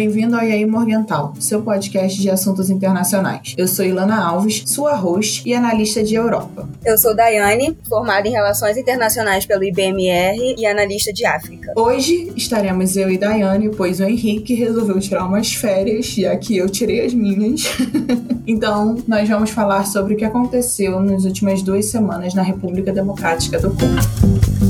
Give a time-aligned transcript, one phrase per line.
[0.00, 3.54] Bem-vindo ao IAI Morgental, seu podcast de assuntos internacionais.
[3.54, 6.66] Eu sou Ilana Alves, sua host e analista de Europa.
[6.82, 11.74] Eu sou Daiane, formada em Relações Internacionais pelo IBMR e analista de África.
[11.76, 16.70] Hoje estaremos eu e Daiane, pois o Henrique resolveu tirar umas férias, já que eu
[16.70, 17.64] tirei as minhas.
[18.48, 23.58] então, nós vamos falar sobre o que aconteceu nas últimas duas semanas na República Democrática
[23.58, 24.69] do Congo.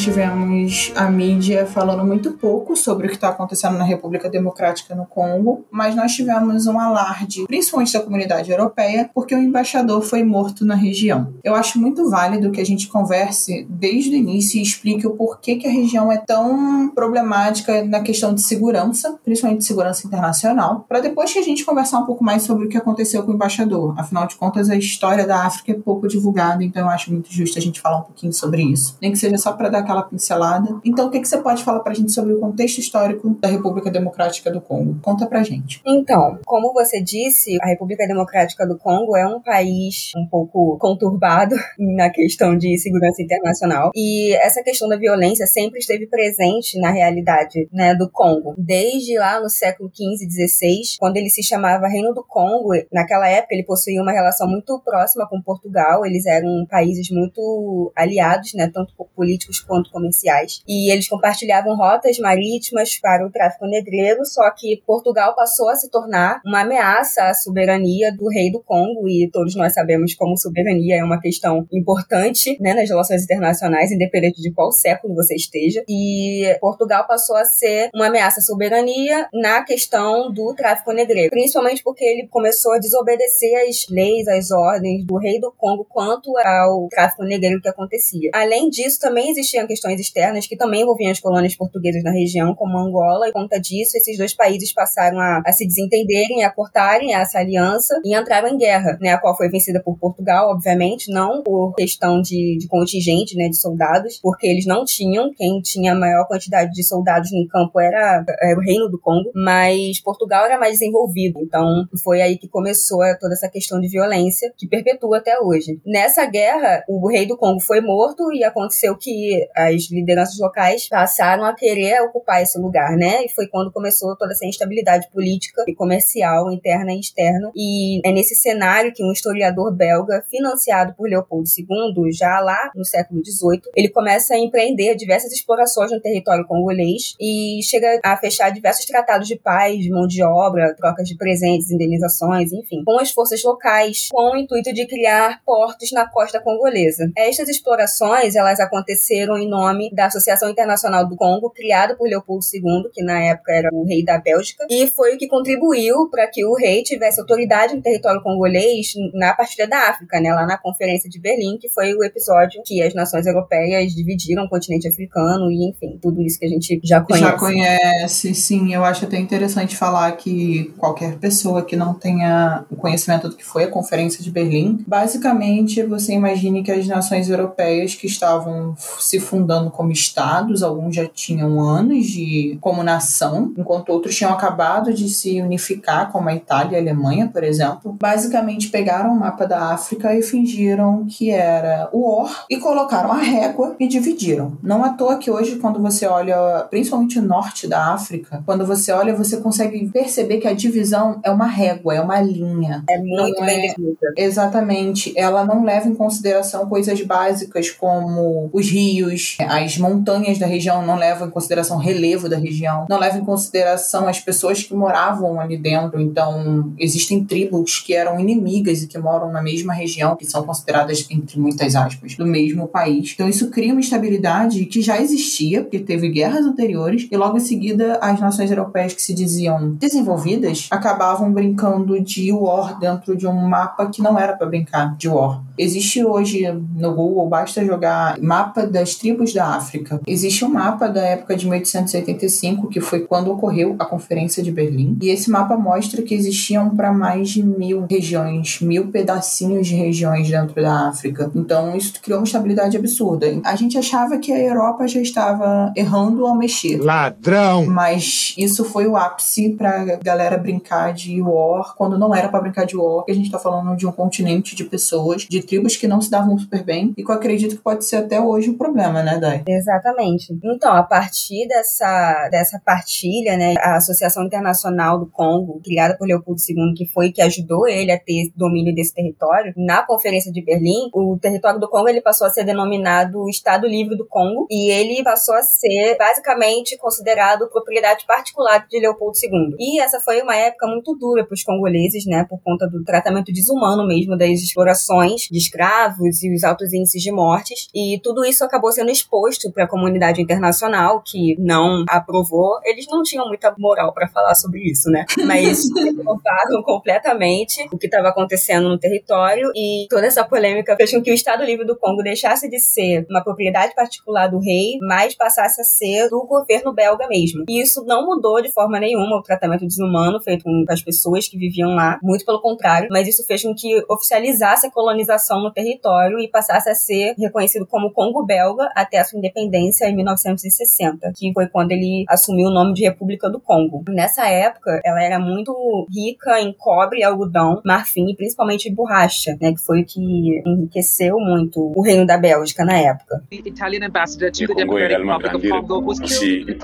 [0.00, 4.94] Nós tivemos a mídia falando muito pouco sobre o que está acontecendo na República Democrática
[4.94, 10.24] no Congo, mas nós tivemos um alarde, principalmente da comunidade europeia, porque o embaixador foi
[10.24, 11.34] morto na região.
[11.44, 15.56] Eu acho muito válido que a gente converse desde o início e explique o porquê
[15.56, 21.00] que a região é tão problemática na questão de segurança, principalmente de segurança internacional, para
[21.00, 23.94] depois que a gente conversar um pouco mais sobre o que aconteceu com o embaixador.
[23.98, 27.58] Afinal de contas, a história da África é pouco divulgada, então eu acho muito justo
[27.58, 30.80] a gente falar um pouquinho sobre isso, nem que seja só para dar aquela pincelada.
[30.84, 33.48] Então, o que, que você pode falar para a gente sobre o contexto histórico da
[33.48, 34.98] República Democrática do Congo?
[35.02, 35.80] Conta para gente.
[35.86, 41.54] Então, como você disse, a República Democrática do Congo é um país um pouco conturbado
[41.78, 47.68] na questão de segurança internacional e essa questão da violência sempre esteve presente na realidade
[47.72, 48.54] né, do Congo.
[48.58, 53.28] Desde lá no século XV e XVI, quando ele se chamava Reino do Congo, naquela
[53.28, 58.70] época ele possuía uma relação muito próxima com Portugal, eles eram países muito aliados né,
[58.72, 60.62] tanto políticos quanto comerciais.
[60.68, 65.90] E eles compartilhavam rotas marítimas para o tráfico negreiro, só que Portugal passou a se
[65.90, 70.96] tornar uma ameaça à soberania do rei do Congo, e todos nós sabemos como soberania
[70.96, 75.82] é uma questão importante né, nas relações internacionais, independente de qual século você esteja.
[75.88, 81.82] E Portugal passou a ser uma ameaça à soberania na questão do tráfico negreiro, principalmente
[81.82, 86.88] porque ele começou a desobedecer as leis, as ordens do rei do Congo quanto ao
[86.88, 88.30] tráfico negreiro que acontecia.
[88.34, 92.76] Além disso, também existiam questões externas que também envolviam as colônias portuguesas na região, como
[92.76, 97.14] Angola, e por conta disso, esses dois países passaram a, a se desentenderem, a cortarem
[97.14, 101.44] essa aliança e entraram em guerra, né, a qual foi vencida por Portugal, obviamente, não
[101.44, 105.94] por questão de, de contingente, né, de soldados, porque eles não tinham, quem tinha a
[105.94, 110.58] maior quantidade de soldados no campo era, era o Reino do Congo, mas Portugal era
[110.58, 115.38] mais desenvolvido, então foi aí que começou toda essa questão de violência, que perpetua até
[115.38, 115.80] hoje.
[115.86, 121.44] Nessa guerra, o rei do Congo foi morto, e aconteceu que as lideranças locais passaram
[121.44, 123.24] a querer ocupar esse lugar, né?
[123.24, 127.50] E foi quando começou toda essa instabilidade política e comercial interna e externa.
[127.54, 132.84] E é nesse cenário que um historiador belga, financiado por Leopoldo II, já lá no
[132.84, 138.50] século XVIII, ele começa a empreender diversas explorações no território congolês e chega a fechar
[138.50, 143.42] diversos tratados de paz, mão de obra, trocas de presentes, indenizações, enfim, com as forças
[143.42, 147.10] locais, com o intuito de criar portos na costa congolesa.
[147.16, 152.90] Estas explorações elas aconteceram em nome da Associação Internacional do Congo, criada por Leopoldo II,
[152.92, 156.44] que na época era o rei da Bélgica, e foi o que contribuiu para que
[156.44, 161.10] o rei tivesse autoridade no território congolês na partilha da África, né, lá na Conferência
[161.10, 165.68] de Berlim, que foi o episódio que as nações europeias dividiram o continente africano e,
[165.68, 167.24] enfim, tudo isso que a gente já conhece.
[167.24, 168.72] Já conhece, sim.
[168.74, 173.44] Eu acho até interessante falar que qualquer pessoa que não tenha o conhecimento do que
[173.44, 179.18] foi a Conferência de Berlim, basicamente você imagine que as nações europeias que estavam se
[179.18, 179.39] fundando
[179.72, 185.40] como estados, alguns já tinham anos de como nação, enquanto outros tinham acabado de se
[185.40, 187.96] unificar, como a Itália e a Alemanha, por exemplo.
[188.00, 193.18] Basicamente pegaram o mapa da África e fingiram que era o Or e colocaram a
[193.18, 194.58] régua e dividiram.
[194.62, 198.92] Não à toa que hoje, quando você olha, principalmente o norte da África, quando você
[198.92, 202.84] olha, você consegue perceber que a divisão é uma régua, é uma linha.
[202.88, 203.74] É muito bem é...
[204.16, 205.12] Exatamente.
[205.16, 210.96] Ela não leva em consideração coisas básicas como os rios, as montanhas da região, não
[210.96, 215.40] levam em consideração o relevo da região, não levam em consideração as pessoas que moravam
[215.40, 216.00] ali dentro.
[216.00, 221.06] Então, existem tribos que eram inimigas e que moram na mesma região, que são consideradas,
[221.10, 223.12] entre muitas aspas, do mesmo país.
[223.14, 227.40] Então, isso cria uma instabilidade que já existia, porque teve guerras anteriores, e logo em
[227.40, 233.48] seguida, as nações europeias que se diziam desenvolvidas acabavam brincando de war dentro de um
[233.48, 235.42] mapa que não era para brincar de war.
[235.58, 240.00] Existe hoje no Google, basta jogar mapa das tribos da África.
[240.06, 244.96] Existe um mapa da época de 1885, que foi quando ocorreu a Conferência de Berlim,
[245.02, 250.28] e esse mapa mostra que existiam para mais de mil regiões, mil pedacinhos de regiões
[250.28, 251.30] dentro da África.
[251.34, 253.26] Então isso criou uma estabilidade absurda.
[253.44, 256.78] A gente achava que a Europa já estava errando ao mexer.
[256.82, 257.66] Ladrão!
[257.66, 262.64] Mas isso foi o ápice pra galera brincar de war, quando não era para brincar
[262.64, 265.86] de war, que a gente tá falando de um continente de pessoas, de tribos que
[265.86, 268.52] não se davam super bem, e que eu acredito que pode ser até hoje o
[268.52, 269.42] um problema, né, Dai?
[269.46, 270.38] Exatamente.
[270.42, 276.40] Então, a partir dessa, dessa partilha, né, a Associação Internacional do Congo, criada por Leopoldo
[276.40, 280.90] II, que foi que ajudou ele a ter domínio desse território, na Conferência de Berlim,
[280.94, 285.02] o território do Congo ele passou a ser denominado Estado Livre do Congo, e ele
[285.02, 289.56] passou a ser basicamente considerado propriedade particular de Leopoldo II.
[289.58, 293.32] E essa foi uma época muito dura para os congoleses, né, por conta do tratamento
[293.32, 297.68] desumano mesmo das explorações de escravos e os altos índices de mortes.
[297.74, 302.60] E tudo isso acabou sendo exposto para a comunidade internacional, que não aprovou.
[302.64, 305.04] Eles não tinham muita moral para falar sobre isso, né?
[305.26, 311.02] Mas provaram completamente o que estava acontecendo no território e toda essa polêmica fez com
[311.02, 315.14] que o Estado Livre do Congo deixasse de ser uma propriedade particular do rei, mas
[315.14, 317.44] passasse a ser do governo belga mesmo.
[317.48, 321.36] E isso não mudou de forma nenhuma o tratamento desumano feito com as pessoas que
[321.36, 326.18] viviam lá, muito pelo contrário, mas isso fez com que oficializasse a colonização no território
[326.18, 331.32] e passasse a ser reconhecido como Congo belga até a sua independência em 1960, que
[331.32, 333.84] foi quando ele assumiu o nome de República do Congo.
[333.88, 335.52] Nessa época, ela era muito
[335.92, 341.72] rica em cobre, algodão, marfim e principalmente borracha, né, que foi o que enriqueceu muito
[341.74, 343.22] o reino da Bélgica na época.
[343.30, 346.58] The Italian ambassador to the Democratic Republic of Congo was killed.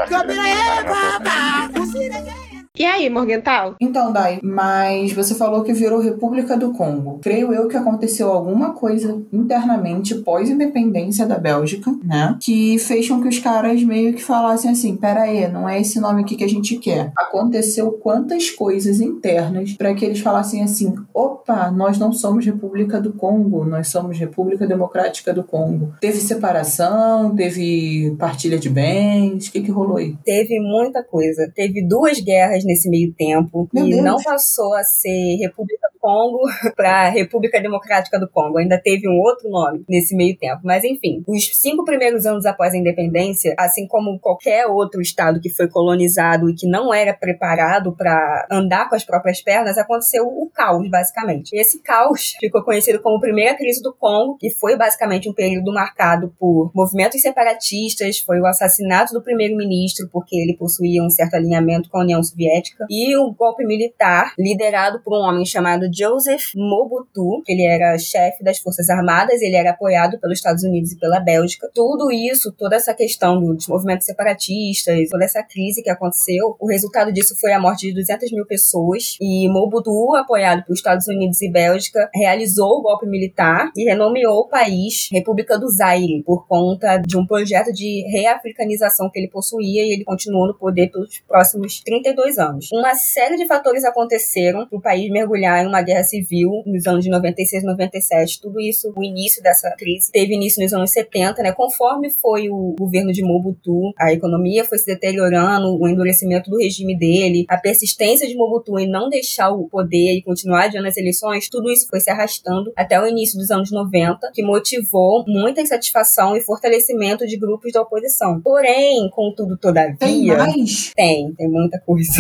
[2.79, 3.75] E aí, Morgental?
[3.81, 7.19] Então, Dai, mas você falou que virou República do Congo.
[7.23, 12.37] Creio eu que aconteceu alguma coisa internamente pós-independência da Bélgica, né?
[12.39, 15.99] Que fez com que os caras meio que falassem assim: pera aí, não é esse
[15.99, 17.13] nome aqui que a gente quer.
[17.17, 23.15] Aconteceu quantas coisas internas para que eles falassem assim: opa, nós não somos República do
[23.15, 25.95] Congo, nós somos República Democrática do Congo.
[25.99, 30.15] Teve separação, teve partilha de bens, o que, que rolou aí?
[30.25, 31.51] Teve muita coisa.
[31.55, 34.03] Teve duas guerras nesse meio tempo Meu e Deus.
[34.03, 36.41] não passou a ser República do Congo
[36.77, 38.59] para República Democrática do Congo.
[38.59, 40.61] Ainda teve um outro nome nesse meio tempo.
[40.65, 45.51] Mas enfim, os cinco primeiros anos após a independência, assim como qualquer outro estado que
[45.51, 50.51] foi colonizado e que não era preparado para andar com as próprias pernas, aconteceu o
[50.53, 51.55] caos, basicamente.
[51.55, 55.73] E esse caos ficou conhecido como Primeira Crise do Congo, que foi basicamente um período
[55.73, 61.89] marcado por movimentos separatistas, foi o assassinato do primeiro-ministro, porque ele possuía um certo alinhamento
[61.89, 66.55] com a União Soviética Soviética e o golpe militar liderado por um homem chamado Joseph
[66.55, 70.99] Mobutu, que ele era chefe das Forças Armadas, ele era apoiado pelos Estados Unidos e
[70.99, 71.71] pela Bélgica.
[71.75, 77.13] Tudo isso, toda essa questão dos movimentos separatistas, toda essa crise que aconteceu, o resultado
[77.13, 81.51] disso foi a morte de 200 mil pessoas e Mobutu, apoiado pelos Estados Unidos e
[81.51, 87.17] Bélgica, realizou o golpe militar e renomeou o país República do Zaire por conta de
[87.17, 92.39] um projeto de reafricanização que ele possuía e ele continuou no poder pelos próximos 32
[92.39, 92.69] anos anos.
[92.73, 97.05] Uma série de fatores aconteceram para o país mergulhar em uma guerra civil nos anos
[97.05, 98.41] de 96 e 97.
[98.41, 101.53] Tudo isso, o início dessa crise, teve início nos anos 70, né?
[101.53, 106.97] Conforme foi o governo de Mobutu, a economia foi se deteriorando, o endurecimento do regime
[106.97, 111.49] dele, a persistência de Mobutu em não deixar o poder e continuar adiando as eleições,
[111.49, 116.37] tudo isso foi se arrastando até o início dos anos 90, que motivou muita insatisfação
[116.37, 118.41] e fortalecimento de grupos da oposição.
[118.41, 119.97] Porém, contudo, todavia.
[119.99, 120.93] Tem mais?
[120.95, 122.13] Tem, tem muita coisa.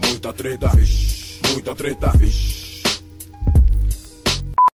[0.00, 0.72] Muita treta,
[1.52, 2.12] muita treta.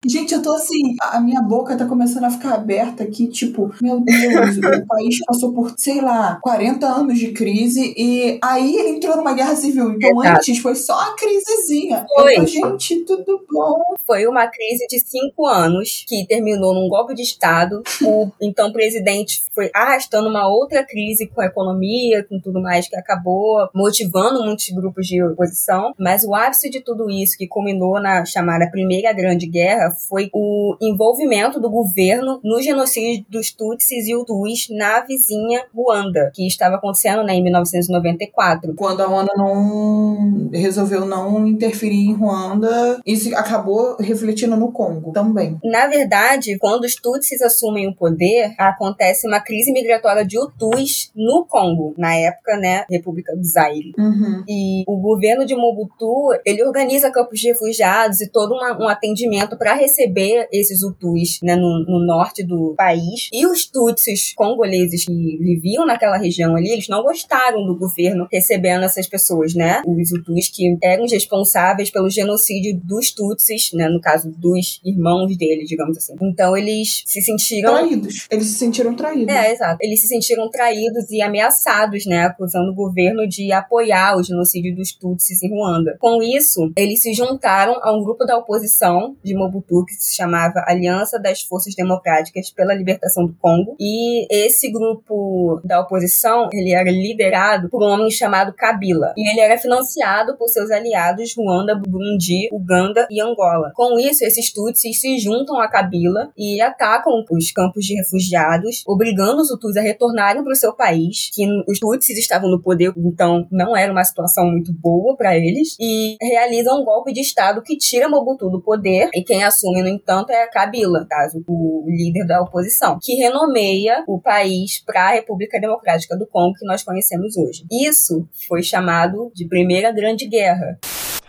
[0.08, 4.00] Gente, eu tô assim, a minha boca tá começando a ficar aberta aqui, tipo, meu
[4.00, 9.16] Deus, o país passou por, sei lá, 40 anos de crise e aí ele entrou
[9.16, 9.92] numa guerra civil.
[9.92, 10.38] Então Exato.
[10.38, 12.06] antes foi só a crisezinha.
[12.14, 12.38] Foi.
[12.38, 13.96] Eu, gente, tudo bom.
[14.06, 17.82] Foi uma crise de cinco anos que terminou num golpe de Estado.
[18.02, 22.96] O então presidente foi arrastando uma outra crise com a economia, com tudo mais, que
[22.96, 25.92] acabou motivando muitos grupos de oposição.
[25.98, 30.76] Mas o ápice de tudo isso, que culminou na chamada Primeira Grande Guerra, foi o
[30.80, 37.22] envolvimento do governo no genocídio dos Tutsis e Hutus na vizinha Ruanda, que estava acontecendo
[37.22, 38.74] né, em 1994.
[38.74, 45.58] Quando a ONU não resolveu não interferir em Ruanda, isso acabou refletindo no Congo também.
[45.64, 51.46] Na verdade, quando os Tutsis assumem o poder, acontece uma crise migratória de Hutus no
[51.48, 53.92] Congo, na época, né, República do Zaire.
[53.98, 54.44] Uhum.
[54.48, 59.56] E o governo de Mobutu, ele organiza campos de refugiados e todo uma, um atendimento
[59.56, 63.28] para receber esses Hutus né, no, no, norte do país.
[63.32, 68.84] E os Tutsis congoleses que viviam naquela região ali, eles não gostaram do governo recebendo
[68.84, 69.82] essas pessoas, né?
[69.86, 73.88] Os Hutus que eram responsáveis pelo genocídio dos Tutsis, né?
[73.88, 76.14] No caso dos irmãos deles, digamos assim.
[76.22, 77.74] Então eles se sentiram.
[77.74, 78.26] Traídos.
[78.30, 79.34] Eles se sentiram traídos.
[79.34, 79.78] É, exato.
[79.80, 82.26] Eles se sentiram traídos e ameaçados, né?
[82.26, 85.96] Acusando o governo de apoiar o genocídio dos Tutsis em Ruanda.
[86.00, 90.64] Com isso, eles se juntaram a um grupo da oposição de Mobutu que se chamava
[90.66, 93.76] Aliança das Forças Democráticas pela Libertação do Congo.
[93.78, 99.12] E esse grupo da oposição, ele era liderado por um homem chamado Kabila.
[99.16, 103.72] E ele era financiado por seus aliados Ruanda, Burundi, Uganda e Angola.
[103.74, 109.40] Com isso, esses Tutsis se juntam a Kabila e atacam os campos de refugiados, obrigando
[109.42, 113.46] os Hutus a retornarem para o seu país, que os Tutsis estavam no poder, então
[113.50, 117.76] não era uma situação muito boa para eles, e realizam um golpe de Estado que
[117.76, 122.40] tira Mobutu do poder, e quem assume, no entanto, é Kabila, caso o líder da
[122.40, 127.64] oposição, que renomeia o país para a República Democrática do Congo que nós conhecemos hoje.
[127.70, 130.78] Isso foi chamado de Primeira Grande Guerra.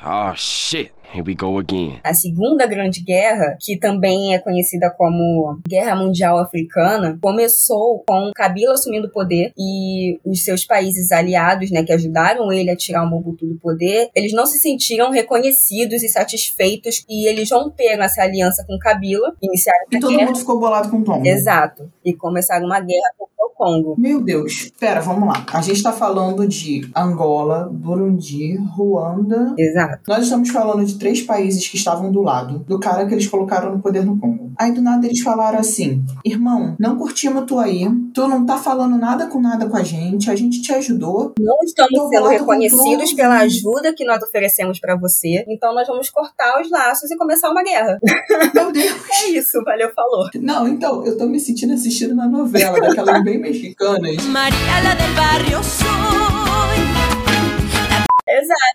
[0.03, 0.91] Oh, shit.
[1.13, 1.99] Here we go again.
[2.03, 8.73] A Segunda Grande Guerra, que também é conhecida como Guerra Mundial Africana, começou com Kabila
[8.73, 13.09] assumindo o poder e os seus países aliados, né, que ajudaram ele a tirar o
[13.09, 18.65] Mobutu do poder, eles não se sentiram reconhecidos e satisfeitos e eles romperam essa aliança
[18.67, 20.25] com Kabila, iniciaram E todo guerra.
[20.27, 21.21] mundo ficou bolado com o Tom.
[21.25, 21.89] Exato.
[22.03, 23.95] E começaram uma guerra contra o Congo.
[23.97, 24.71] Meu Deus.
[24.79, 25.43] Pera, vamos lá.
[25.51, 29.55] A gente tá falando de Angola, Burundi, Ruanda.
[29.57, 30.03] Exato.
[30.07, 33.73] Nós estamos falando de três países que estavam do lado do cara que eles colocaram
[33.73, 34.51] no poder no Congo.
[34.57, 38.97] Aí do nada eles falaram assim: irmão, não curtimos tu aí, tu não tá falando
[38.97, 41.33] nada com nada com a gente, a gente te ajudou.
[41.39, 46.59] Não estamos sendo reconhecidos pela ajuda que nós oferecemos pra você, então nós vamos cortar
[46.61, 47.97] os laços e começar uma guerra.
[48.53, 48.95] Meu Deus.
[49.11, 50.29] É isso, valeu, falou.
[50.41, 55.15] Não, então, eu tô me sentindo assistindo na novela, daquelas bem mexicanas, María la del
[55.15, 55.36] barrio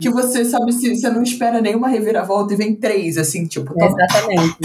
[0.03, 4.57] que você sabe se você não espera nenhuma reviravolta e vem três, assim, tipo, exatamente.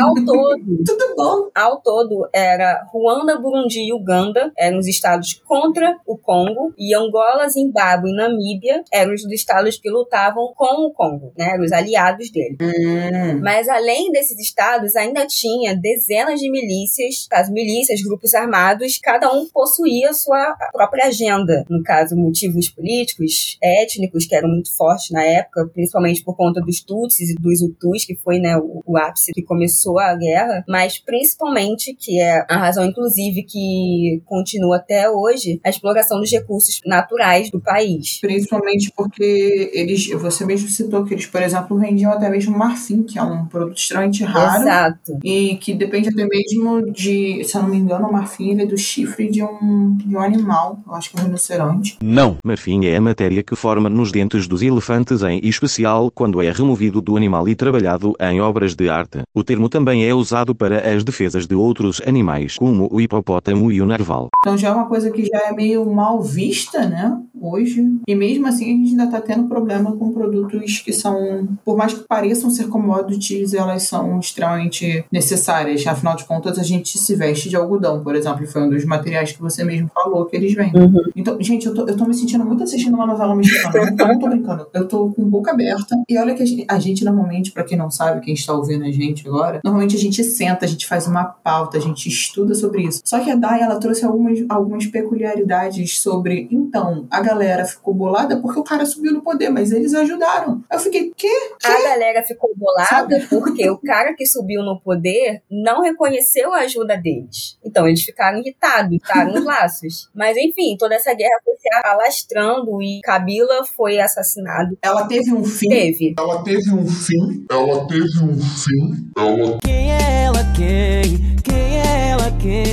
[0.00, 1.50] Ao todo, Tudo bom.
[1.54, 7.48] ao todo, era Ruanda, Burundi e Uganda eram os estados contra o Congo e Angola,
[7.48, 11.50] Zimbábue e Namíbia eram os estados que lutavam com o Congo, né?
[11.54, 12.56] Eram os aliados dele.
[12.60, 13.40] Hum.
[13.42, 19.46] Mas além desses estados, ainda tinha dezenas de milícias, as milícias, grupos armados, cada um
[19.48, 21.64] possuía sua própria agenda.
[21.68, 26.80] No caso, motivos políticos, étnicos, que eram muito fortes na época, principalmente por conta dos
[26.82, 29.55] Tutsis e dos Hutus, que foi né, o, o ápice que começou
[29.98, 36.20] a guerra, mas principalmente, que é a razão, inclusive, que continua até hoje, a exploração
[36.20, 38.18] dos recursos naturais do país.
[38.20, 43.18] Principalmente porque eles, você mesmo citou que eles, por exemplo, vendiam até mesmo marfim, que
[43.18, 44.62] é um produto extremamente raro.
[44.62, 45.18] Exato.
[45.24, 48.66] E que depende até mesmo de, se eu não me engano, o marfim ele é
[48.66, 51.98] do chifre de um, de um animal, eu acho que é um rinoceronte.
[52.02, 52.36] Não.
[52.44, 57.00] Marfim é a matéria que forma nos dentes dos elefantes, em especial quando é removido
[57.00, 59.22] do animal e trabalhado em obras de arte.
[59.34, 63.80] O termo também é usado para as defesas de outros animais, como o hipopótamo e
[63.80, 64.28] o narval.
[64.40, 67.18] Então já é uma coisa que já é meio mal vista, né?
[67.40, 67.82] Hoje.
[68.06, 71.94] E mesmo assim a gente ainda tá tendo problema com produtos que são, por mais
[71.94, 75.86] que pareçam ser commodities, elas são extremamente necessárias.
[75.86, 78.84] Afinal de contas, a gente se veste de algodão, por exemplo, e foi um dos
[78.84, 80.82] materiais que você mesmo falou que eles vendem.
[80.82, 81.02] Uhum.
[81.14, 83.76] Então, gente, eu tô, eu tô me sentindo muito assistindo uma novela mexicana.
[83.76, 84.66] Eu não tô brincando.
[84.74, 85.96] Eu tô com boca aberta.
[86.08, 88.84] E olha que a gente, a gente normalmente, pra quem não sabe, quem está ouvindo
[88.84, 92.54] a gente agora, normalmente a gente senta, a gente faz uma pauta, a gente estuda
[92.54, 93.00] sobre isso.
[93.04, 96.48] Só que a Dai, ela trouxe algumas, algumas peculiaridades sobre.
[96.50, 100.62] Então, a galera ficou bolada porque o cara subiu no poder, mas eles ajudaram.
[100.70, 101.32] Eu fiquei, quê?
[101.64, 103.26] A galera ficou bolada Sabe?
[103.28, 107.58] porque o cara que subiu no poder não reconheceu a ajuda deles.
[107.64, 110.10] Então eles ficaram irritados, ficaram nos laços.
[110.14, 114.76] Mas enfim, toda essa guerra foi se alastrando e Kabila foi assassinado.
[114.82, 115.68] Ela teve um fim.
[115.68, 116.14] Teve.
[116.18, 117.46] Ela teve um fim.
[117.50, 119.10] Ela teve um fim.
[119.16, 119.25] Ela
[119.62, 121.36] Quem é ela quem?
[121.42, 122.64] Quem é ela quem?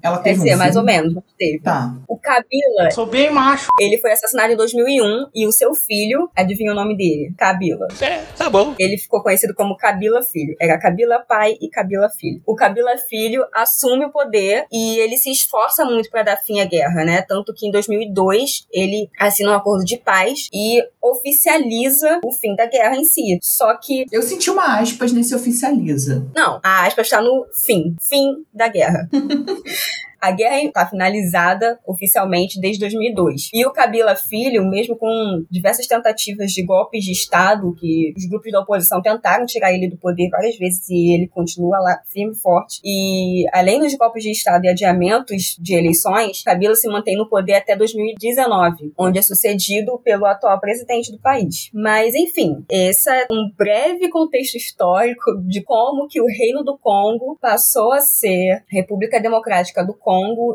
[0.00, 0.58] Ela Quer teve um dizer, fim.
[0.58, 1.58] mais ou menos, mas teve.
[1.60, 1.92] Tá.
[2.08, 3.66] O Kabila, Sou bem macho.
[3.80, 7.32] ele foi assassinado em 2001 e o seu filho, adivinha o nome dele?
[7.36, 7.88] Kabila.
[8.00, 8.74] É, tá bom.
[8.78, 10.54] Ele ficou conhecido como Kabila Filho.
[10.60, 12.40] Era Kabila pai e Kabila Filho.
[12.46, 16.64] O Kabila Filho assume o poder e ele se esforça muito para dar fim à
[16.64, 17.22] guerra, né?
[17.22, 22.66] Tanto que em 2002 ele assina um acordo de paz e oficializa o fim da
[22.66, 23.38] guerra em si.
[23.42, 25.34] Só que Eu senti uma aspas nesse
[25.68, 26.26] oficializa.
[26.34, 27.96] não, a aspa está no fim.
[28.00, 29.08] Fim da guerra.
[30.20, 33.50] A guerra está finalizada oficialmente desde 2002.
[33.52, 38.50] E o Kabila Filho, mesmo com diversas tentativas de golpes de Estado, que os grupos
[38.50, 42.38] da oposição tentaram tirar ele do poder várias vezes e ele continua lá firme e
[42.38, 42.80] forte.
[42.84, 47.54] E além dos golpes de Estado e adiamentos de eleições, Kabila se mantém no poder
[47.54, 51.70] até 2019, onde é sucedido pelo atual presidente do país.
[51.72, 57.38] Mas, enfim, esse é um breve contexto histórico de como que o Reino do Congo
[57.40, 60.07] passou a ser República Democrática do Congo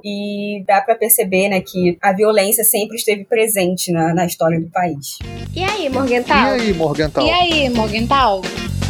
[0.04, 4.68] e dá para perceber, né, que a violência sempre esteve presente na, na história do
[4.70, 5.20] país.
[5.56, 6.58] E aí, Morgental?
[6.58, 7.26] E aí, Morgental?
[7.26, 8.42] E aí, Morgental?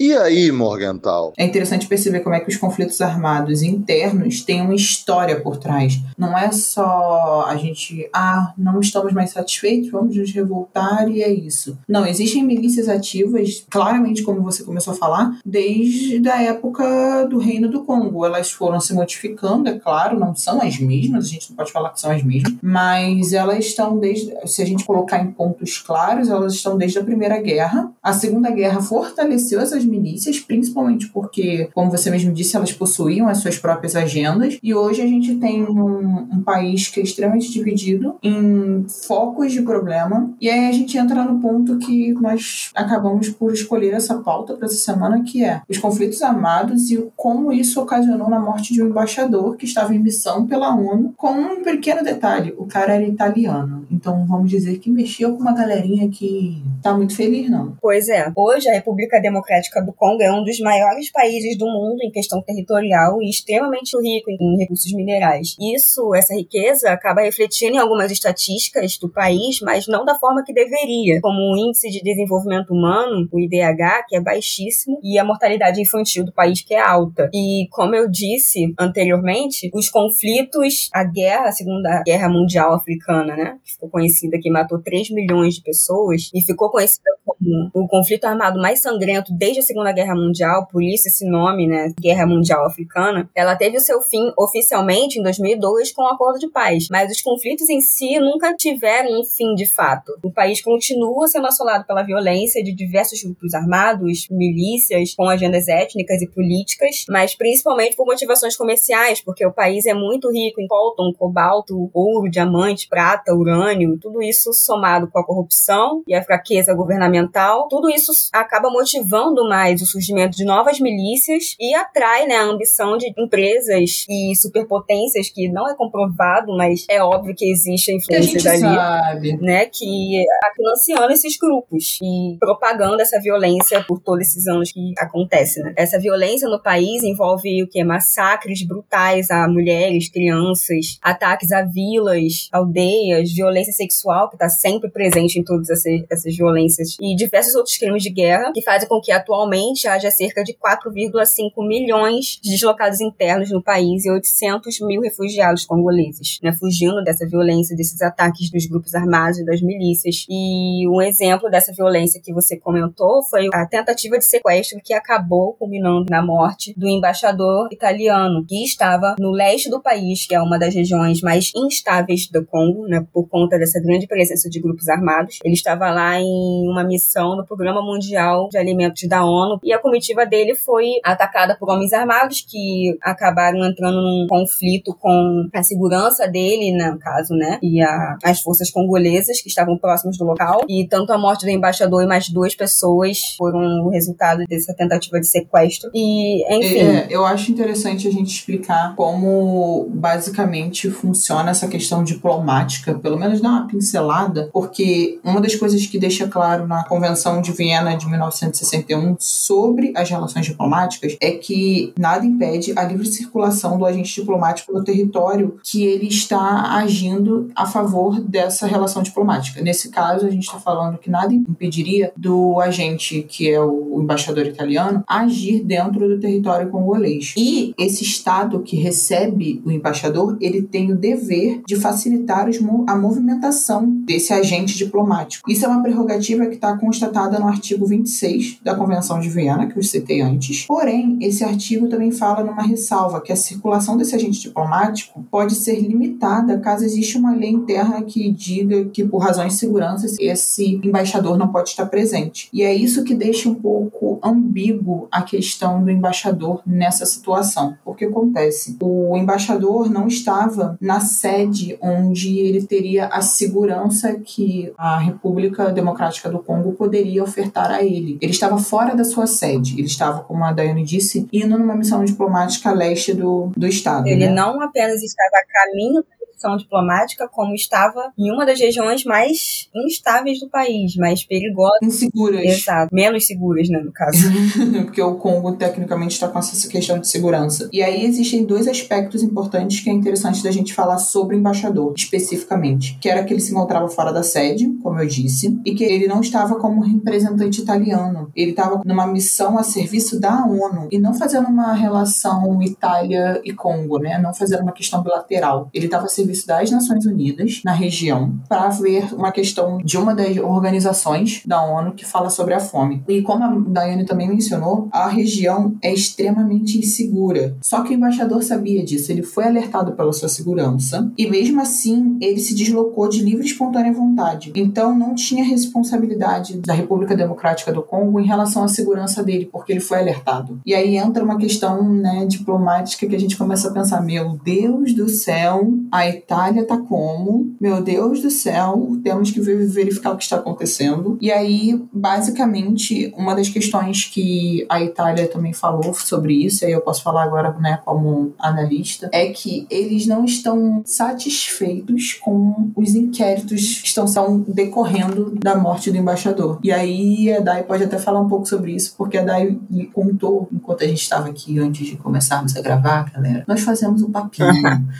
[0.04, 1.32] E aí, Morgental?
[1.38, 5.98] É interessante perceber como é que os conflitos armados internos têm uma história por trás.
[6.18, 11.32] Não é só a gente, ah, não estamos mais satisfeitos, vamos nos revoltar e é
[11.32, 11.78] isso.
[11.88, 17.70] Não, existem milícias ativas, claramente, como você começou a falar, desde a época do Reino
[17.70, 18.26] do Congo.
[18.26, 21.92] Elas foram se modificando, é claro, não são as mesmas, a gente não pode falar
[21.92, 26.28] que são as mesmas, mas elas estão desde, se a gente colocar em pontos claros,
[26.28, 27.90] elas estão desde a Primeira Guerra.
[28.04, 33.38] A Segunda Guerra fortaleceu essas milícias, principalmente porque, como você mesmo disse, elas possuíam as
[33.38, 34.58] suas próprias agendas.
[34.62, 39.62] E hoje a gente tem um, um país que é extremamente dividido em focos de
[39.62, 40.34] problema.
[40.42, 44.66] E aí a gente entra no ponto que nós acabamos por escolher essa pauta para
[44.66, 48.88] essa semana, que é os conflitos armados e como isso ocasionou na morte de um
[48.88, 53.86] embaixador que estava em missão pela ONU, com um pequeno detalhe: o cara era italiano.
[53.92, 57.78] Então vamos dizer que mexeu com uma galerinha que tá muito feliz, não.
[57.82, 62.02] Pois é, hoje a República Democrática do Congo é um dos maiores países do mundo
[62.02, 65.56] em questão territorial e extremamente rico em recursos minerais.
[65.60, 70.54] Isso, essa riqueza, acaba refletindo em algumas estatísticas do país, mas não da forma que
[70.54, 75.82] deveria, como o Índice de Desenvolvimento Humano, o IDH, que é baixíssimo, e a mortalidade
[75.82, 77.30] infantil do país, que é alta.
[77.34, 83.58] E, como eu disse anteriormente, os conflitos, a guerra, a Segunda Guerra Mundial Africana, né,
[83.64, 88.26] que ficou conhecida que matou 3 milhões de pessoas e ficou conhecida como o conflito
[88.26, 92.66] armado mais sangrento desde a Segunda Guerra Mundial, por isso esse nome, né, Guerra Mundial
[92.66, 96.88] Africana, ela teve o seu fim oficialmente em 2002 com o um acordo de paz,
[96.92, 100.12] mas os conflitos em si nunca tiveram um fim de fato.
[100.24, 106.22] O país continua sendo assolado pela violência de diversos grupos armados, milícias com agendas étnicas
[106.22, 111.12] e políticas, mas principalmente por motivações comerciais, porque o país é muito rico em coltan,
[111.18, 117.68] cobalto, ouro, diamante, prata, urânio, tudo isso somado com a corrupção e a fraqueza governamental,
[117.68, 122.98] tudo isso acaba motivando mais o surgimento de novas milícias e atrai né, a ambição
[122.98, 128.42] de empresas e superpotências que não é comprovado, mas é óbvio que existe a influência
[128.42, 129.38] dali, sabe.
[129.38, 134.94] né, que está financiando esses grupos e propagando essa violência por todos esses anos que
[134.98, 135.74] acontece, né?
[135.78, 142.50] Essa violência no país envolve o que massacres brutais a mulheres, crianças, ataques a vilas,
[142.52, 147.78] aldeias, violência sexual que está sempre presente em todas essas, essas violências e diversos outros
[147.78, 149.43] crimes de guerra que fazem com que atualmente
[149.88, 156.40] haja cerca de 4,5 milhões de deslocados internos no país e 800 mil refugiados congoleses,
[156.42, 160.26] né, fugindo dessa violência, desses ataques dos grupos armados e das milícias.
[160.30, 165.54] E um exemplo dessa violência que você comentou foi a tentativa de sequestro que acabou
[165.54, 170.58] culminando na morte do embaixador italiano, que estava no leste do país, que é uma
[170.58, 175.40] das regiões mais instáveis do Congo, né, por conta dessa grande presença de grupos armados.
[175.44, 179.33] Ele estava lá em uma missão no Programa Mundial de Alimentos da ONU
[179.64, 185.48] e a comitiva dele foi atacada por homens armados que acabaram entrando num conflito com
[185.54, 190.26] a segurança dele, no caso, né, e a, as forças congolesas que estavam próximas do
[190.26, 190.62] local.
[190.68, 195.20] E tanto a morte do embaixador e mais duas pessoas foram o resultado dessa tentativa
[195.20, 195.90] de sequestro.
[195.94, 196.80] E, enfim.
[196.80, 203.42] É, eu acho interessante a gente explicar como basicamente funciona essa questão diplomática, pelo menos
[203.42, 208.08] dar uma pincelada, porque uma das coisas que deixa claro na Convenção de Viena de
[208.08, 214.74] 1961 sobre as relações diplomáticas é que nada impede a livre circulação do agente diplomático
[214.74, 219.62] no território que ele está agindo a favor dessa relação diplomática.
[219.62, 224.46] Nesse caso, a gente está falando que nada impediria do agente, que é o embaixador
[224.46, 227.34] italiano, agir dentro do território congolês.
[227.38, 232.48] E esse Estado que recebe o embaixador, ele tem o dever de facilitar
[232.88, 235.50] a movimentação desse agente diplomático.
[235.50, 239.68] Isso é uma prerrogativa que está constatada no artigo 26 da Convenção Convenção de Viena,
[239.68, 240.66] que eu citei antes.
[240.66, 245.80] Porém, esse artigo também fala numa ressalva que a circulação desse agente diplomático pode ser
[245.80, 251.38] limitada caso exista uma lei interna que diga que, por razões de segurança, esse embaixador
[251.38, 252.50] não pode estar presente.
[252.54, 257.76] E é isso que deixa um pouco ambíguo a questão do embaixador nessa situação.
[257.84, 264.98] Porque acontece, o embaixador não estava na sede onde ele teria a segurança que a
[264.98, 268.18] República Democrática do Congo poderia ofertar a ele.
[268.22, 272.04] Ele estava fora da sua sede, ele estava, como a Daiane disse, indo numa missão
[272.04, 274.08] diplomática a leste do, do estado.
[274.08, 274.34] Ele né?
[274.34, 276.23] não apenas estava a caminho da
[276.58, 281.80] diplomática, como estava em uma das regiões mais instáveis do país, mais perigosas.
[281.82, 282.44] Inseguras.
[282.44, 282.94] Exato.
[282.94, 284.18] Menos seguras, né, no caso.
[284.84, 287.70] porque o Congo tecnicamente está com essa questão de segurança.
[287.72, 291.94] E aí existem dois aspectos importantes que é interessante da gente falar sobre o embaixador,
[291.96, 295.84] especificamente, que era que ele se encontrava fora da sede, como eu disse, e que
[295.84, 298.32] ele não estava como representante italiano.
[298.36, 303.54] Ele estava numa missão a serviço da ONU e não fazendo uma relação Itália e
[303.54, 304.18] Congo, né?
[304.18, 305.70] Não fazendo uma questão bilateral.
[305.74, 310.16] Ele estava a serviço das Nações Unidas na região para ver uma questão de uma
[310.16, 313.04] das organizações da ONU que fala sobre a fome.
[313.08, 317.56] E como a Daiane também mencionou, a região é extremamente insegura.
[317.62, 322.18] Só que o embaixador sabia disso, ele foi alertado pela sua segurança e mesmo assim
[322.22, 324.52] ele se deslocou de livre e espontânea vontade.
[324.56, 329.72] Então não tinha responsabilidade da República Democrática do Congo em relação à segurança dele, porque
[329.72, 330.60] ele foi alertado.
[330.66, 334.94] E aí entra uma questão né, diplomática que a gente começa a pensar: meu Deus
[334.94, 337.56] do céu, a Itália tá como?
[337.60, 341.18] Meu Deus do céu, temos que verificar o que está acontecendo.
[341.22, 346.72] E aí, basicamente, uma das questões que a Itália também falou sobre isso, e aí
[346.74, 352.96] eu posso falar agora né, como analista, é que eles não estão satisfeitos com os
[352.96, 356.60] inquéritos que estão, estão decorrendo da morte do embaixador.
[356.64, 359.86] E aí a Dai pode até falar um pouco sobre isso, porque a Dai me
[359.88, 364.12] contou, enquanto a gente estava aqui antes de começarmos a gravar, galera, nós fazemos um
[364.12, 364.52] papinho.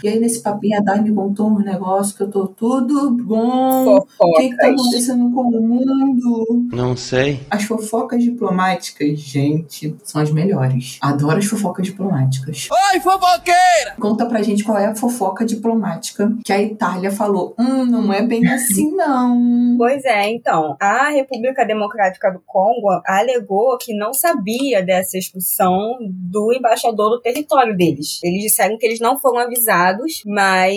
[0.04, 3.98] e aí nesse papinho a Dai me contou um negócio que eu tô tudo bom.
[4.20, 6.70] O que, que tá acontecendo com o mundo?
[6.72, 7.42] Não sei.
[7.50, 10.98] As fofocas diplomáticas, gente, são as melhores.
[11.02, 12.70] Adoro as fofocas diplomáticas.
[12.72, 13.96] Oi, fofoqueira!
[14.00, 17.54] Conta pra gente qual é a fofoca diplomática que a Itália falou.
[17.60, 19.76] Hum, não é bem assim, não.
[19.78, 26.54] Pois é, então, a República Democrática do Congo alegou que não sabia dessa expulsão do
[26.54, 28.20] embaixador do território deles.
[28.24, 30.74] Eles disseram que eles não foram avisados, mas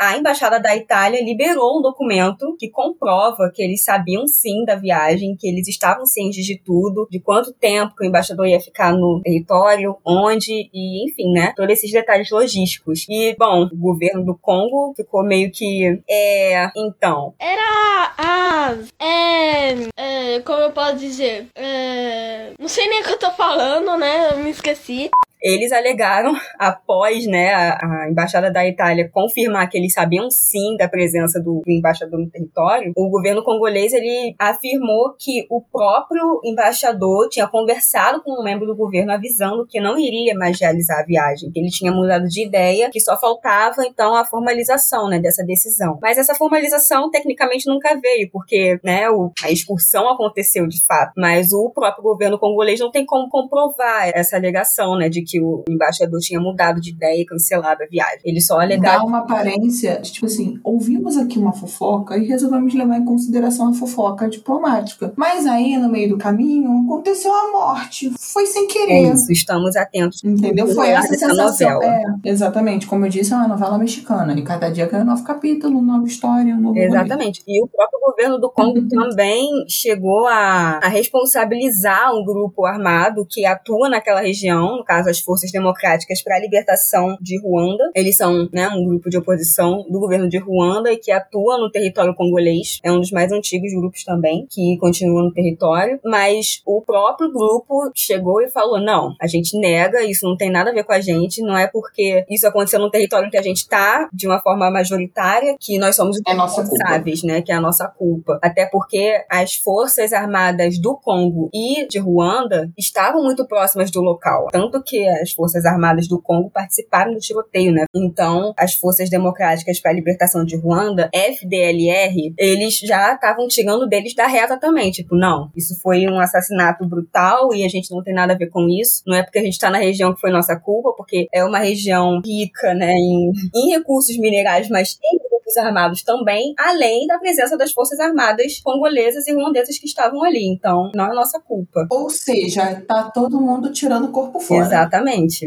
[0.00, 5.36] a embaixada da Itália liberou um documento que comprova que eles sabiam sim da viagem,
[5.36, 9.20] que eles estavam cientes de tudo, de quanto tempo que o embaixador ia ficar no
[9.22, 11.52] território, onde e enfim, né?
[11.56, 13.06] Todos esses detalhes logísticos.
[13.08, 16.00] E, bom, o governo do Congo ficou meio que.
[16.08, 16.70] É.
[16.76, 17.34] Então.
[17.38, 18.76] Era a.
[18.98, 21.48] É, é, como eu posso dizer?
[21.54, 24.30] É, não sei nem o que eu tô falando, né?
[24.32, 25.10] Eu me esqueci.
[25.42, 30.88] Eles alegaram, após né, a, a, embaixada da Itália confirmar que eles sabiam sim da
[30.88, 37.28] presença do, do, embaixador no território, o governo congolês ele afirmou que o próprio embaixador
[37.28, 41.50] tinha conversado com um membro do governo avisando que não iria mais realizar a viagem,
[41.50, 45.98] que ele tinha mudado de ideia, que só faltava então a formalização né, dessa decisão.
[46.02, 51.52] Mas essa formalização tecnicamente nunca veio, porque né, o, a excursão aconteceu de fato, mas
[51.52, 56.18] o próprio governo congolês não tem como comprovar essa alegação né, de que o embaixador
[56.20, 58.20] tinha mudado de ideia e cancelado a viagem.
[58.24, 58.98] Ele só alegava.
[58.98, 63.68] Dá uma aparência de tipo assim: ouvimos aqui uma fofoca e resolvemos levar em consideração
[63.68, 65.12] a fofoca diplomática.
[65.16, 68.10] Mas aí, no meio do caminho, aconteceu a morte.
[68.18, 68.92] Foi sem querer.
[68.92, 70.22] É isso, estamos atentos.
[70.24, 70.66] Entendeu?
[70.68, 71.70] Foi essa sensação.
[71.70, 71.84] Novela.
[71.84, 72.86] É, exatamente.
[72.86, 74.32] Como eu disse, é uma novela mexicana.
[74.38, 76.78] E cada dia ganha um novo capítulo, nova história, um novo.
[76.78, 77.40] Exatamente.
[77.40, 77.44] Momento.
[77.46, 83.44] E o próprio governo do Congo também chegou a, a responsabilizar um grupo armado que
[83.44, 87.90] atua naquela região, no caso, as Forças Democráticas para a Libertação de Ruanda.
[87.94, 91.70] Eles são né, um grupo de oposição do governo de Ruanda e que atua no
[91.70, 92.78] território congolês.
[92.82, 96.00] É um dos mais antigos grupos também que continua no território.
[96.04, 100.70] Mas o próprio grupo chegou e falou: não, a gente nega, isso não tem nada
[100.70, 103.58] a ver com a gente, não é porque isso aconteceu no território que a gente
[103.58, 107.42] está de uma forma majoritária que nós somos é responsáveis, né?
[107.42, 108.38] Que é a nossa culpa.
[108.42, 114.48] Até porque as forças armadas do Congo e de Ruanda estavam muito próximas do local.
[114.50, 117.84] Tanto que as Forças Armadas do Congo participaram do tiroteio, né?
[117.94, 124.14] Então, as Forças Democráticas para a Libertação de Ruanda, FDLR, eles já estavam tirando deles
[124.14, 124.90] da reta também.
[124.90, 128.48] Tipo, não, isso foi um assassinato brutal e a gente não tem nada a ver
[128.48, 129.02] com isso.
[129.06, 131.58] Não é porque a gente está na região que foi nossa culpa, porque é uma
[131.58, 137.56] região rica, né, em, em recursos minerais, mas tem grupos armados também, além da presença
[137.56, 140.46] das forças armadas congolesas e ruandesas que estavam ali.
[140.46, 141.86] Então, não é nossa culpa.
[141.90, 144.60] Ou seja, tá todo mundo tirando o corpo fora.
[144.60, 144.99] Exatamente.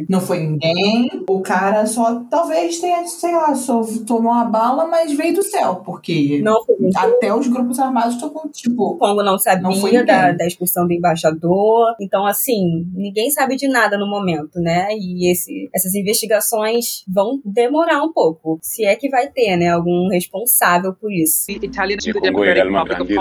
[0.10, 5.12] Não foi ninguém, o cara só talvez tenha, sei lá, só tomou uma bala, mas
[5.14, 6.92] veio do céu, porque Não foi ninguém.
[6.96, 10.46] até os grupos armados estão com, tipo, O Congo não Não foi sabia da, da
[10.48, 11.96] expulsão do embaixador.
[12.00, 14.90] Então, assim, ninguém sabe de nada no momento, né?
[14.92, 18.60] E esse, essas investigações vão demorar um pouco.
[18.62, 19.70] Se é que vai ter, né?
[19.70, 21.46] Algum responsável por isso.
[21.48, 23.18] The Congo Democratic également Republic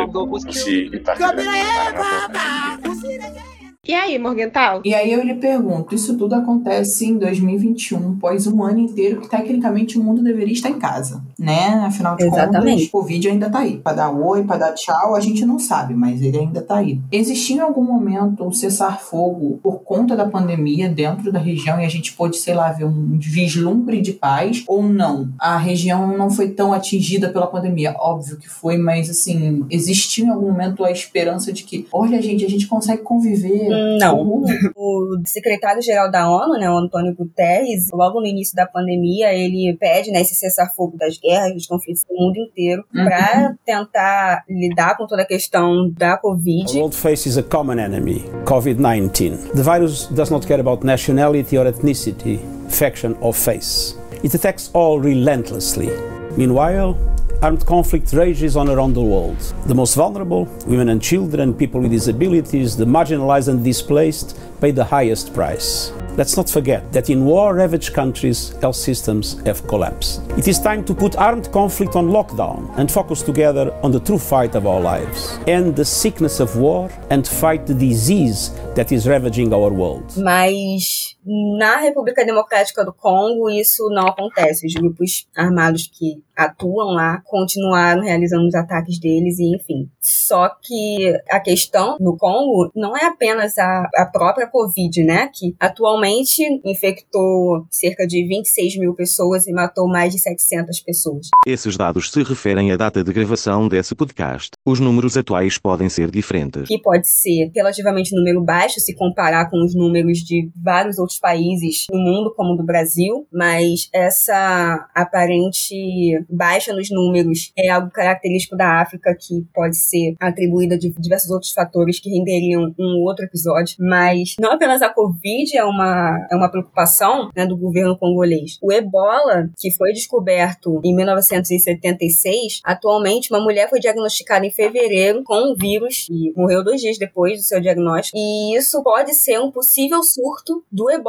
[3.36, 3.51] of
[3.84, 4.80] E aí, Morgental?
[4.84, 9.28] E aí eu lhe pergunto, isso tudo acontece em 2021, pós um ano inteiro que
[9.28, 11.82] tecnicamente o mundo deveria estar em casa, né?
[11.84, 12.74] Afinal de Exatamente.
[12.74, 13.78] contas, o Covid ainda tá aí.
[13.78, 17.00] Pra dar oi, pra dar tchau, a gente não sabe, mas ele ainda tá aí.
[17.10, 21.88] Existiu em algum momento um cessar-fogo por conta da pandemia dentro da região e a
[21.88, 25.28] gente pôde, sei lá, ver um vislumbre de paz ou não?
[25.36, 30.30] A região não foi tão atingida pela pandemia, óbvio que foi, mas assim, existiu em
[30.30, 34.42] algum momento a esperança de que, olha, gente, a gente consegue conviver Não.
[34.76, 40.10] O secretário-geral da ONU, né, o Antônio Guterres, logo no início da pandemia, ele pede
[40.10, 43.04] né, esse cessar-fogo das guerras, dos conflitos do mundo inteiro, Uhum.
[43.04, 46.78] para tentar lidar com toda a questão da The Covid.
[46.78, 49.52] world faces a common enemy, COVID 19.
[49.54, 53.96] The virus does not care about nationality or ethnicity, faction or face.
[54.22, 55.88] It attacks all relentlessly.
[56.36, 56.96] Meanwhile,
[57.42, 59.36] armed conflict rages on around the world.
[59.66, 64.84] The most vulnerable, women and children, people with disabilities, the marginalized and displaced, pay the
[64.84, 65.90] highest price.
[66.16, 70.20] Let's not forget that in war ravaged countries, health systems have collapsed.
[70.38, 74.18] It is time to put armed conflict on lockdown and focus together on the true
[74.18, 75.38] fight of our lives.
[75.48, 80.16] End the sickness of war and fight the disease that is ravaging our world.
[80.16, 84.66] Mas na República Democrática do Congo isso não acontece.
[84.66, 89.88] Os grupos armados que atuam lá continuaram realizando os ataques deles e enfim.
[90.00, 95.30] Só que a questão no Congo não é apenas a, a própria Covid, né?
[95.32, 101.28] Que atualmente infectou cerca de 26 mil pessoas e matou mais de 700 pessoas.
[101.46, 104.50] Esses dados se referem à data de gravação desse podcast.
[104.64, 106.66] Os números atuais podem ser diferentes.
[106.66, 111.86] que pode ser relativamente número baixo se comparar com os números de vários outros países
[111.90, 118.80] no mundo, como do Brasil, mas essa aparente baixa nos números é algo característico da
[118.80, 124.34] África que pode ser atribuída de diversos outros fatores que renderiam um outro episódio, mas
[124.40, 128.58] não apenas a Covid é uma, é uma preocupação né, do governo congolês.
[128.62, 135.52] O ebola, que foi descoberto em 1976, atualmente uma mulher foi diagnosticada em fevereiro com
[135.52, 138.16] o vírus e morreu dois dias depois do seu diagnóstico.
[138.16, 141.01] E isso pode ser um possível surto do ebola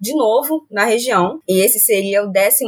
[0.00, 1.40] de novo na região.
[1.48, 2.58] E esse seria o 12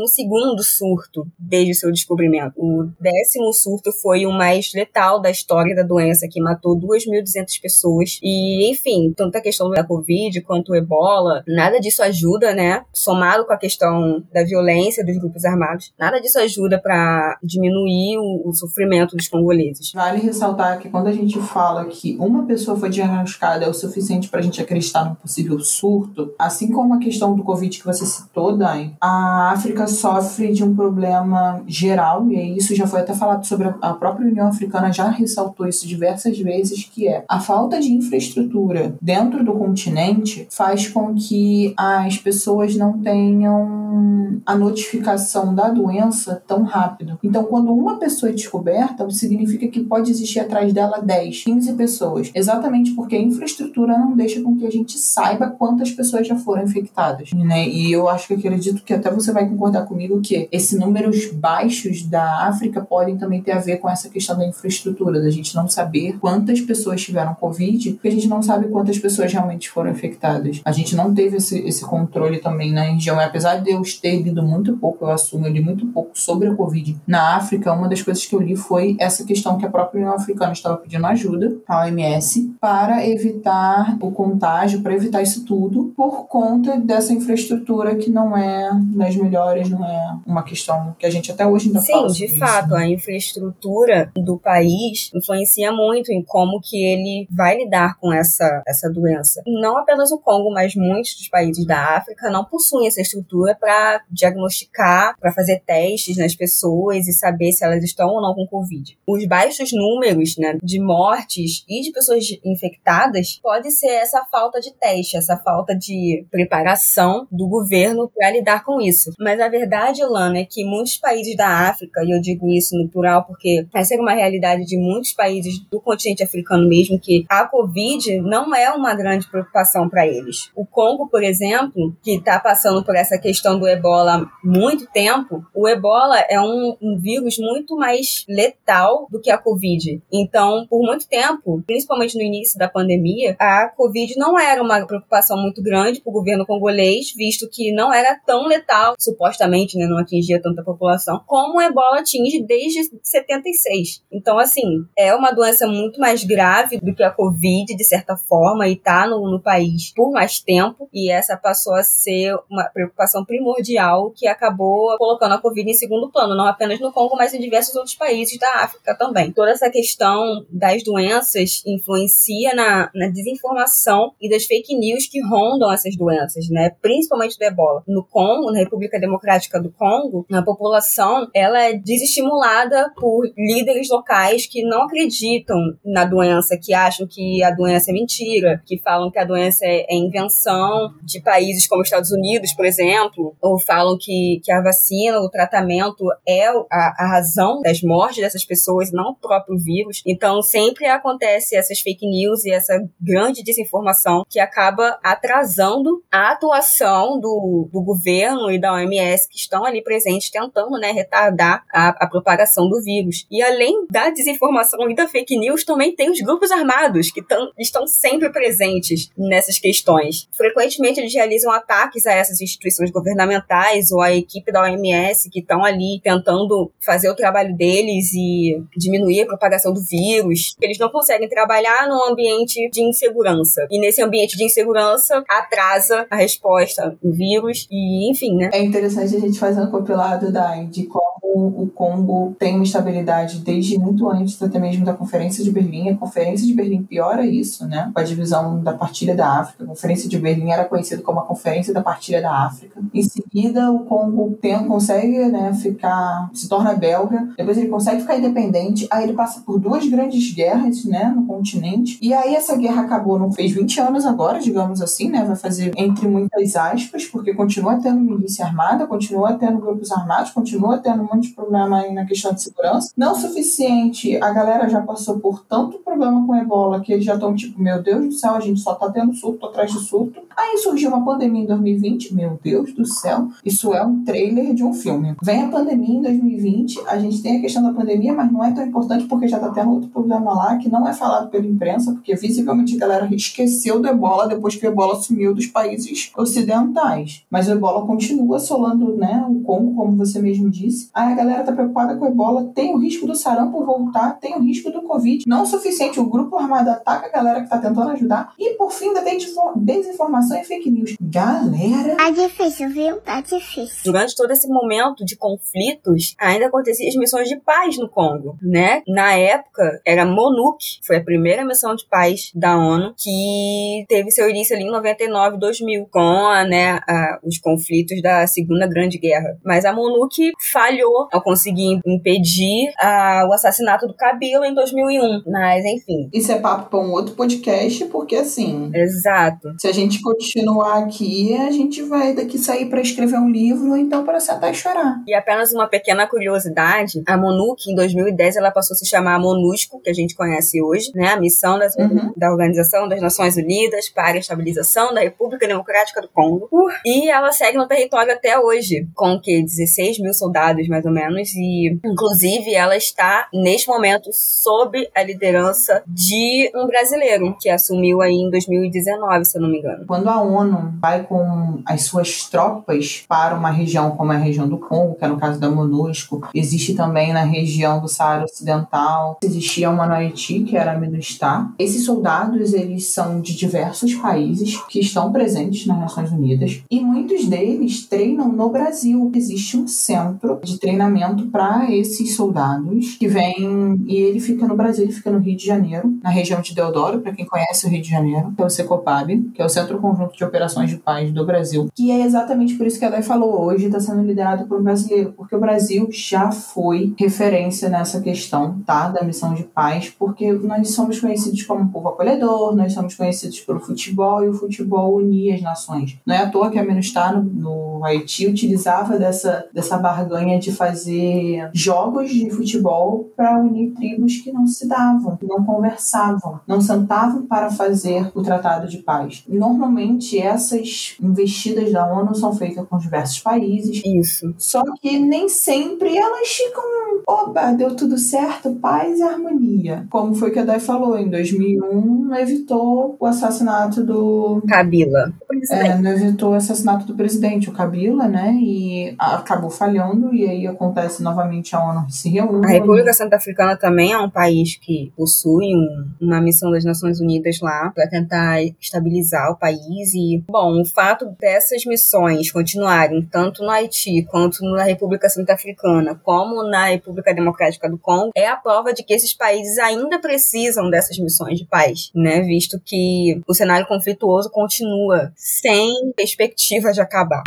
[0.62, 2.54] surto desde o seu descobrimento.
[2.56, 8.18] O décimo surto foi o mais letal da história da doença, que matou 2.200 pessoas.
[8.22, 12.84] E, enfim, tanto a questão da Covid quanto o ebola, nada disso ajuda, né?
[12.92, 18.48] Somado com a questão da violência dos grupos armados, nada disso ajuda para diminuir o,
[18.48, 19.92] o sofrimento dos congoleses.
[19.92, 24.28] Vale ressaltar que quando a gente fala que uma pessoa foi diagnosticada é o suficiente
[24.28, 28.04] para a gente acreditar num possível surto, assim como a questão do Covid que você
[28.04, 33.46] citou, Dai, a África sofre de um problema geral, e isso já foi até falado
[33.46, 37.92] sobre a própria União Africana, já ressaltou isso diversas vezes, que é a falta de
[37.92, 46.42] infraestrutura dentro do continente faz com que as pessoas não tenham a notificação da doença
[46.46, 47.18] tão rápido.
[47.22, 52.30] Então, quando uma pessoa é descoberta, significa que pode existir atrás dela 10, 15 pessoas.
[52.34, 56.59] Exatamente porque a infraestrutura não deixa com que a gente saiba quantas pessoas já foram
[56.62, 57.32] infectadas.
[57.32, 57.68] Né?
[57.68, 62.02] E eu acho que acredito que até você vai concordar comigo que esses números baixos
[62.02, 65.68] da África podem também ter a ver com essa questão da infraestrutura, da gente não
[65.68, 70.60] saber quantas pessoas tiveram Covid, porque a gente não sabe quantas pessoas realmente foram infectadas.
[70.64, 73.20] A gente não teve esse, esse controle também na região.
[73.20, 76.48] E apesar de eu ter lido muito pouco, eu assumo, eu li muito pouco sobre
[76.48, 79.70] a Covid na África, uma das coisas que eu li foi essa questão que a
[79.70, 85.44] própria União Africana estava pedindo ajuda à OMS para evitar o contágio, para evitar isso
[85.44, 91.06] tudo, por conta dessa infraestrutura que não é das melhores, não é uma questão que
[91.06, 92.78] a gente até hoje ainda Sim, fala de sobre isso, fato, né?
[92.78, 98.90] a infraestrutura do país influencia muito em como que ele vai lidar com essa, essa
[98.90, 99.42] doença.
[99.46, 103.70] Não apenas o Congo, mas muitos dos países da África não possuem essa estrutura para
[103.70, 108.46] para diagnosticar, para fazer testes nas pessoas e saber se elas estão ou não com
[108.46, 108.98] Covid.
[109.06, 114.72] Os baixos números né, de mortes e de pessoas infectadas pode ser essa falta de
[114.74, 119.12] teste, essa falta de preparação do governo para lidar com isso.
[119.18, 122.88] Mas a verdade, Lana, é que muitos países da África, e eu digo isso no
[122.88, 127.44] plural porque essa é uma realidade de muitos países do continente africano mesmo, que a
[127.46, 130.50] Covid não é uma grande preocupação para eles.
[130.54, 135.44] O Congo, por exemplo, que está passando por essa questão do ebola há muito tempo,
[135.54, 140.00] o ebola é um, um vírus muito mais letal do que a Covid.
[140.12, 145.36] Então, por muito tempo, principalmente no início da pandemia, a Covid não era uma preocupação
[145.36, 149.98] muito grande para o governo congolês, visto que não era tão letal, supostamente, né, não
[149.98, 154.02] atingia tanta população, como o ebola atinge desde 76.
[154.12, 158.68] Então, assim, é uma doença muito mais grave do que a Covid, de certa forma,
[158.68, 163.24] e tá no, no país por mais tempo, e essa passou a ser uma preocupação
[163.24, 167.40] primordial que acabou colocando a Covid em segundo plano, não apenas no Congo, mas em
[167.40, 169.32] diversos outros países da África também.
[169.32, 175.72] Toda essa questão das doenças influencia na, na desinformação e das fake news que rondam
[175.72, 176.09] essas doenças,
[176.50, 176.70] né?
[176.80, 177.82] Principalmente do ebola.
[177.86, 184.46] No Congo, na República Democrática do Congo, a população ela é desestimulada por líderes locais
[184.46, 189.18] que não acreditam na doença, que acham que a doença é mentira, que falam que
[189.18, 194.40] a doença é, é invenção de países como Estados Unidos, por exemplo, ou falam que,
[194.44, 199.16] que a vacina, o tratamento é a, a razão das mortes dessas pessoas, não o
[199.16, 200.02] próprio vírus.
[200.06, 207.18] Então, sempre acontece essas fake news e essa grande desinformação que acaba atrasando a atuação
[207.20, 212.08] do, do governo e da OMS que estão ali presentes tentando né, retardar a, a
[212.08, 213.26] propagação do vírus.
[213.30, 217.50] E além da desinformação e da fake news, também tem os grupos armados que tão,
[217.58, 220.28] estão sempre presentes nessas questões.
[220.36, 225.64] Frequentemente eles realizam ataques a essas instituições governamentais ou a equipe da OMS que estão
[225.64, 230.54] ali tentando fazer o trabalho deles e diminuir a propagação do vírus.
[230.60, 233.66] Eles não conseguem trabalhar num ambiente de insegurança.
[233.70, 238.50] E nesse ambiente de insegurança atrasa a resposta do vírus e, enfim, né?
[238.52, 243.38] É interessante a gente fazer um compilado da, de como o Congo tem uma estabilidade
[243.40, 245.90] desde muito antes até mesmo da Conferência de Berlim.
[245.90, 247.90] A Conferência de Berlim piora isso, né?
[247.94, 249.64] Com a divisão da partilha da África.
[249.64, 252.80] A Conferência de Berlim era conhecida como a Conferência da Partilha da África.
[252.92, 257.28] Em seguida, o Congo tem, consegue né, ficar, se torna belga.
[257.36, 258.86] Depois ele consegue ficar independente.
[258.90, 261.98] Aí ele passa por duas grandes guerras, né, no continente.
[262.02, 265.24] E aí essa guerra acabou, não fez 20 anos agora, digamos assim, né?
[265.24, 270.78] Vai fazer entre muitas aspas, porque continua tendo milícia armada, continua tendo grupos armados, continua
[270.78, 272.92] tendo um monte de problema aí na questão de segurança.
[272.96, 277.34] Não suficiente, a galera já passou por tanto problema com ebola que eles já estão
[277.34, 280.20] tipo, meu Deus do céu, a gente só tá tendo surto atrás de surto.
[280.36, 284.62] Aí surgiu uma pandemia em 2020, meu Deus do céu, isso é um trailer de
[284.62, 285.14] um filme.
[285.22, 288.52] Vem a pandemia em 2020, a gente tem a questão da pandemia, mas não é
[288.52, 291.92] tão importante porque já tá tendo outro problema lá que não é falado pela imprensa,
[291.92, 295.69] porque visivelmente a galera esqueceu do ebola depois que o ebola sumiu dos países
[296.16, 297.24] ocidentais.
[297.30, 300.90] Mas o ebola continua assolando, né, o Congo, como você mesmo disse.
[300.94, 304.36] Aí a galera tá preocupada com o ebola, tem o risco do sarampo voltar, tem
[304.36, 305.24] o risco do covid.
[305.26, 308.32] Não o suficiente, o grupo armado ataca a galera que tá tentando ajudar.
[308.38, 309.18] E por fim, ainda tem
[309.56, 310.96] desinformação e fake news.
[311.00, 311.96] Galera.
[311.96, 312.96] Tá difícil, viu?
[313.00, 313.82] Tá difícil.
[313.84, 318.82] Durante todo esse momento de conflitos, ainda aconteciam as missões de paz no Congo, né?
[318.86, 324.28] Na época, era MONUC, foi a primeira missão de paz da ONU, que teve seu
[324.28, 325.59] início ali em 99, 2000,
[325.90, 329.38] com né, a, os conflitos da Segunda Grande Guerra.
[329.44, 335.22] Mas a MONUC falhou ao conseguir impedir a, o assassinato do Kabila em 2001.
[335.26, 336.08] Mas, enfim.
[336.12, 338.70] Isso é papo para um outro podcast, porque assim.
[338.74, 339.54] Exato.
[339.58, 343.76] Se a gente continuar aqui, a gente vai daqui sair para escrever um livro ou
[343.76, 345.02] então para sentar e chorar.
[345.06, 349.18] E apenas uma pequena curiosidade: a MONUC, em 2010, ela passou a se chamar a
[349.18, 351.08] MONUSCO, que a gente conhece hoje, né?
[351.08, 352.12] A missão das, Uhum.
[352.16, 356.48] da Organização das Nações Unidas para a Estabilização da República Democrática do Congo.
[356.84, 359.42] E ela segue no território até hoje, com o quê?
[359.42, 361.30] 16 mil soldados, mais ou menos.
[361.34, 368.14] E, inclusive, ela está, neste momento, sob a liderança de um brasileiro, que assumiu aí
[368.14, 369.84] em 2019, se eu não me engano.
[369.86, 374.58] Quando a ONU vai com as suas tropas para uma região como a região do
[374.58, 379.70] Congo, que é no caso da MONUSCO, existe também na região do Saara Ocidental, existia
[379.70, 381.52] uma no Haiti, que era a MINUSTAH.
[381.58, 387.26] Esses soldados, eles são de diversos países que estão presentes nas Nações Unidas e muitos
[387.26, 389.10] deles treinam no Brasil.
[389.14, 394.84] Existe um centro de treinamento para esses soldados que vêm e ele fica no Brasil,
[394.84, 397.82] ele fica no Rio de Janeiro, na região de Deodoro, para quem conhece o Rio
[397.82, 401.10] de Janeiro, que é o Secopab, que é o Centro Conjunto de Operações de Paz
[401.12, 404.46] do Brasil, que é exatamente por isso que a Dai falou hoje, está sendo liderado
[404.46, 409.44] por um brasileiro, porque o Brasil já foi referência nessa questão, tá, da missão de
[409.44, 414.28] paz, porque nós somos conhecidos como um povo acolhedor, nós somos conhecidos pelo futebol e
[414.28, 415.98] o futebol unia as nações.
[416.06, 420.52] Não é à toa que a Menustar no, no Haiti utilizava dessa, dessa barganha de
[420.52, 427.26] fazer jogos de futebol para unir tribos que não se davam, não conversavam, não sentavam
[427.26, 429.24] para fazer o tratado de paz.
[429.26, 433.82] Normalmente essas investidas da ONU são feitas com diversos países.
[433.84, 434.34] Isso.
[434.36, 436.62] Só que nem sempre elas ficam,
[437.06, 439.86] oba, deu tudo certo, paz e harmonia.
[439.90, 445.09] Como foi que a Dai falou, em 2001 evitou o assassinato do Kabila.
[445.50, 448.32] É, não evitou o assassinato do presidente, o Kabila, né?
[448.40, 452.46] E acabou falhando, e aí acontece novamente a ONU se reúne.
[452.46, 457.38] A República Centro-Africana também é um país que possui um, uma missão das Nações Unidas
[457.40, 459.94] lá para tentar estabilizar o país.
[459.94, 466.42] E, bom, o fato dessas missões continuarem tanto no Haiti quanto na República Centro-Africana, como
[466.48, 470.98] na República Democrática do Congo, é a prova de que esses países ainda precisam dessas
[470.98, 472.20] missões de paz, né?
[472.20, 477.22] Visto que o cenário conflituoso continua sem perspectiva de acabar.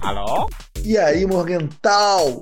[0.00, 0.48] Alô?
[0.84, 2.38] E aí, Morgental?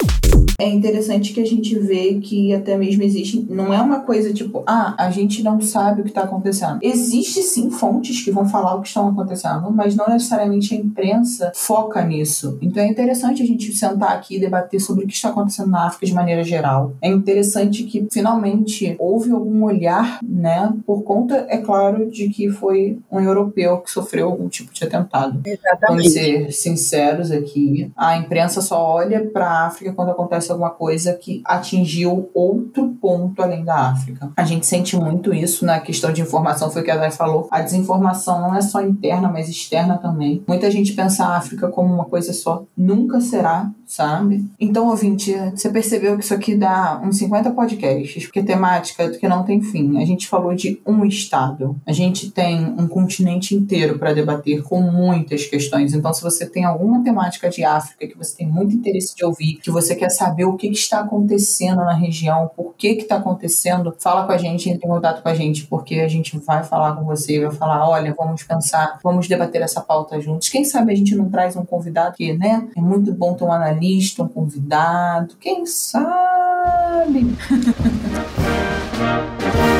[0.58, 3.44] É interessante que a gente vê que até mesmo existe.
[3.48, 6.78] Não é uma coisa tipo, ah, a gente não sabe o que está acontecendo.
[6.82, 11.52] Existe sim fontes que vão falar o que estão acontecendo, mas não necessariamente a imprensa
[11.54, 12.58] foca nisso.
[12.62, 15.86] Então é interessante a gente sentar aqui e debater sobre o que está acontecendo na
[15.86, 16.94] África de maneira geral.
[17.02, 22.98] É interessante que finalmente houve algum olhar, né, por conta, é claro, de que foi
[23.10, 25.40] um europeu que sofreu algum tipo de atentado.
[25.44, 25.88] Exatamente.
[25.88, 27.90] Vamos ser sinceros aqui.
[27.96, 33.42] A imprensa só olha para a África quando acontece alguma coisa que atingiu outro ponto
[33.42, 34.30] além da África.
[34.36, 37.48] A gente sente muito isso na questão de informação, foi o que a Dai falou.
[37.50, 40.42] A desinformação não é só interna, mas externa também.
[40.46, 42.64] Muita gente pensa a África como uma coisa só.
[42.76, 44.44] Nunca será, sabe?
[44.58, 49.42] Então, ouvinte, você percebeu que isso aqui dá uns 50 podcasts, porque temática que não
[49.42, 50.00] tem fim.
[50.02, 51.76] A gente falou de um estado.
[51.86, 55.94] A gente tem um continente inteiro para debater com muitas questões.
[55.94, 59.54] Então, se você tem alguma temática de África que você tem muito interesse de ouvir,
[59.62, 63.16] que você quer saber o que, que está acontecendo na região, por que que está
[63.16, 66.64] acontecendo, fala com a gente, entre em contato com a gente, porque a gente vai
[66.64, 70.48] falar com você, vai falar, olha, vamos pensar, vamos debater essa pauta juntos.
[70.48, 72.66] Quem sabe a gente não traz um convidado que, né?
[72.74, 77.34] É muito bom ter um analista, um convidado, quem sabe?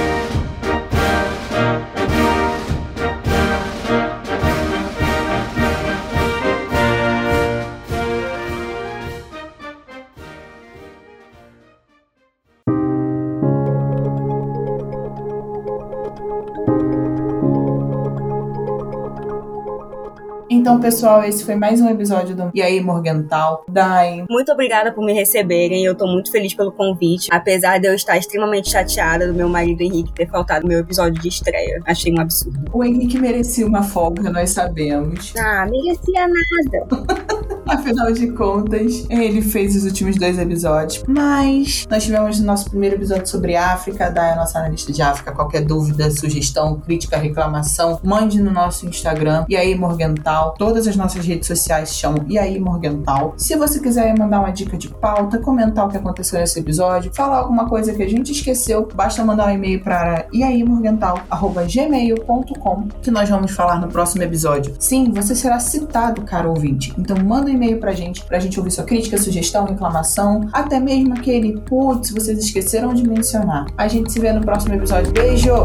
[20.65, 23.67] Então, pessoal, esse foi mais um episódio do E aí, Morgental.
[23.69, 24.25] Dai.
[24.31, 25.85] Muito obrigada por me receberem.
[25.85, 27.29] Eu tô muito feliz pelo convite.
[27.31, 31.29] Apesar de eu estar extremamente chateada do meu marido Henrique ter faltado meu episódio de
[31.29, 31.83] estreia.
[31.85, 32.65] Achei um absurdo.
[32.73, 35.35] O Henrique merecia uma folga, nós sabemos.
[35.37, 37.35] Ah, merecia nada.
[37.67, 41.05] Afinal de contas, ele fez os últimos dois episódios.
[41.09, 44.11] Mas nós tivemos o nosso primeiro episódio sobre África.
[44.11, 45.33] Dai a nossa analista de África.
[45.33, 49.47] Qualquer dúvida, sugestão, crítica, reclamação, mande no nosso Instagram.
[49.49, 50.55] E aí, Morgental.
[50.59, 53.33] Todas as nossas redes sociais chamam E aí, Morgental.
[53.37, 57.39] Se você quiser mandar uma dica de pauta, comentar o que aconteceu nesse episódio, falar
[57.39, 63.51] alguma coisa que a gente esqueceu, basta mandar um e-mail para eaimorgental.gmail.com que nós vamos
[63.53, 64.75] falar no próximo episódio.
[64.79, 66.95] Sim, você será citado, caro ouvinte.
[66.99, 71.61] Então manda e-mail pra gente, pra gente ouvir sua crítica, sugestão, reclamação, até mesmo aquele,
[71.61, 73.67] putz, vocês esqueceram de mencionar.
[73.77, 75.13] A gente se vê no próximo episódio.
[75.13, 75.65] Beijo!